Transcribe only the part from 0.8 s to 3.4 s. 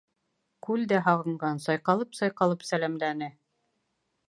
дә һағынған: сайҡалып-сайҡалып сәләмләне.